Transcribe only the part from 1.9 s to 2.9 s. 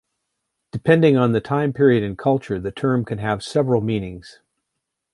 and culture, the